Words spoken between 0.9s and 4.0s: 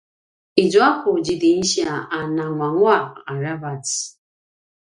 ku zidingsiya a nguanguaq aravac